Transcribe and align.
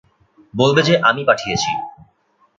বলবে 0.53 0.81
যে 0.83 0.93
আমি 1.09 1.21
পাঠিয়েছি। 1.25 1.71